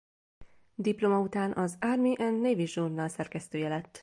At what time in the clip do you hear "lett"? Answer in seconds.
3.69-3.99